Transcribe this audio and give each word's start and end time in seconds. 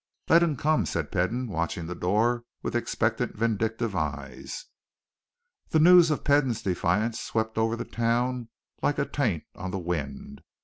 "Let 0.29 0.41
him 0.41 0.55
come!" 0.55 0.87
said 0.87 1.11
Peden, 1.11 1.47
watching 1.47 1.85
the 1.85 1.93
door 1.93 2.43
with 2.63 2.75
expectant, 2.75 3.35
vindictive 3.37 3.95
eyes. 3.95 4.65
The 5.69 5.79
news 5.79 6.09
of 6.09 6.23
Peden's 6.23 6.63
defiance 6.63 7.19
swept 7.19 7.55
over 7.59 7.75
the 7.75 7.85
town 7.85 8.49
like 8.81 8.97
a 8.97 9.05
taint 9.05 9.43
on 9.53 9.69
the 9.69 9.77
wind. 9.77 10.41